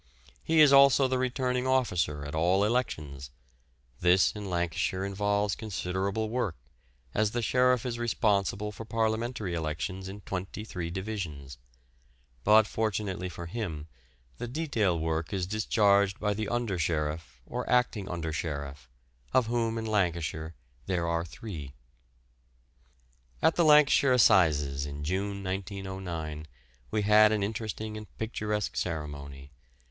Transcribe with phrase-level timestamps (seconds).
[0.43, 3.29] He is also the returning officer at all elections;
[3.99, 6.55] this in Lancashire involves considerable work,
[7.13, 11.59] as the sheriff is responsible for parliamentary elections in twenty three divisions,
[12.43, 13.87] but fortunately for him,
[14.39, 18.89] the detail work is discharged by the under sheriff or acting under sheriff,
[19.35, 20.55] of whom in Lancashire
[20.87, 21.75] there are three.
[23.39, 26.47] At the Lancaster Assizes in June, 1909,
[26.89, 29.51] we had an interesting and picturesque ceremony.